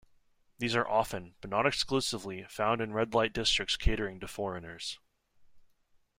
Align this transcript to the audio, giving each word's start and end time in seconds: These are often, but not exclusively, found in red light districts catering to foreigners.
These 0.57 0.73
are 0.73 0.87
often, 0.89 1.35
but 1.41 1.51
not 1.51 1.67
exclusively, 1.67 2.45
found 2.49 2.81
in 2.81 2.91
red 2.91 3.13
light 3.13 3.33
districts 3.33 3.77
catering 3.77 4.19
to 4.21 4.27
foreigners. 4.27 4.97